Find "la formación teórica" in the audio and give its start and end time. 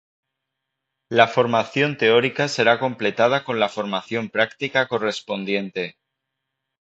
1.09-2.47